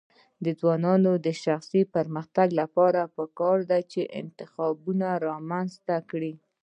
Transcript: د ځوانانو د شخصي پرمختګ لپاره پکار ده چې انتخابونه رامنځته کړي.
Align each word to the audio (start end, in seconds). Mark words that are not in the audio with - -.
د 0.43 0.45
ځوانانو 0.59 1.11
د 1.25 1.27
شخصي 1.43 1.81
پرمختګ 1.95 2.47
لپاره 2.61 3.01
پکار 3.15 3.57
ده 3.69 3.79
چې 3.91 4.01
انتخابونه 4.21 5.07
رامنځته 5.27 5.95
کړي. 6.09 6.33